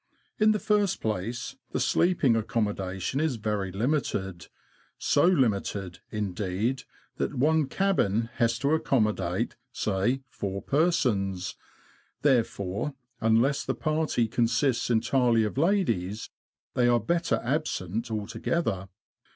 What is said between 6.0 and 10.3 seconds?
indeed, that one cabin has to accommodate, say,